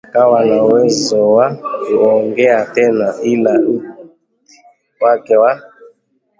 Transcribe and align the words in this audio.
Akawa 0.07 0.39
ana 0.41 0.57
uwezo 0.65 1.19
wa 1.35 1.47
kuongea 1.85 2.59
tena 2.75 3.07
ila 3.31 3.53
uti 3.71 4.59
wake 5.01 5.35
wa 5.41 5.51